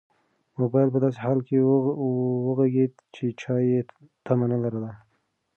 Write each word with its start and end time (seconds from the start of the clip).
موبایل 0.59 0.89
په 0.91 0.99
داسې 1.03 1.19
حال 1.25 1.39
کې 1.47 1.57
وغږېد 2.47 2.93
چې 3.15 3.25
چا 3.41 3.55
یې 3.69 3.79
تمه 4.25 4.45
نه 4.51 4.57
لرله. 4.63 4.91